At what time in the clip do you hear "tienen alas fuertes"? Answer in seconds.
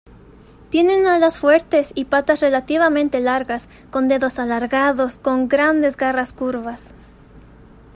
0.71-1.91